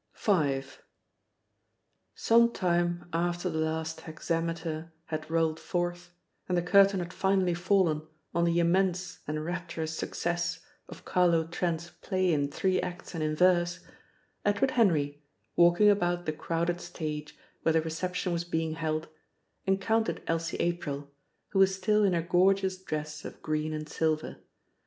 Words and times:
V. 0.15 0.63
Some 2.15 2.51
time 2.53 3.07
after 3.13 3.51
the 3.51 3.59
last 3.59 4.01
hexameter 4.01 4.91
had 5.05 5.29
rolled 5.29 5.59
forth, 5.59 6.09
and 6.49 6.57
the 6.57 6.63
curtain 6.63 6.99
had 6.99 7.13
finally 7.13 7.53
fallen 7.53 8.07
on 8.33 8.45
the 8.45 8.57
immense 8.59 9.19
and 9.27 9.45
rapturous 9.45 9.95
success 9.95 10.65
of 10.89 11.05
Carlo 11.05 11.45
Trent's 11.45 11.91
play 11.91 12.33
in 12.33 12.49
three 12.49 12.81
acts 12.81 13.13
and 13.13 13.23
in 13.23 13.35
verse, 13.35 13.81
Edward 14.43 14.71
Henry, 14.71 15.21
walking 15.55 15.91
about 15.91 16.25
the 16.25 16.33
crowded 16.33 16.81
stage 16.81 17.37
where 17.61 17.73
the 17.73 17.81
reception 17.83 18.33
was 18.33 18.43
being 18.43 18.73
held, 18.73 19.07
encountered 19.67 20.23
Elsie 20.25 20.57
April, 20.57 21.11
who 21.49 21.59
was 21.59 21.75
still 21.75 22.03
in 22.03 22.13
her 22.13 22.23
gorgeous 22.23 22.75
dress 22.83 23.23
of 23.23 23.39
green 23.43 23.71
and 23.71 23.87
silver. 23.87 24.37